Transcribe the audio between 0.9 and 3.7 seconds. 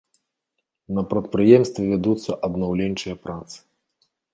На прадпрыемстве вядуцца аднаўленчыя працы.